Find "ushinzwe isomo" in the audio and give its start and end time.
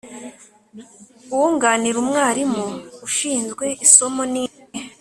3.07-4.21